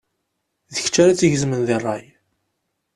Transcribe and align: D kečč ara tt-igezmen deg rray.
D 0.73 0.75
kečč 0.83 0.95
ara 1.03 1.13
tt-igezmen 1.15 1.61
deg 1.67 1.77
rray. 1.81 2.05